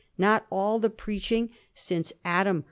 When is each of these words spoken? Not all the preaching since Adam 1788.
Not 0.17 0.47
all 0.49 0.79
the 0.79 0.89
preaching 0.89 1.51
since 1.75 2.09
Adam 2.25 2.55
1788. 2.55 2.59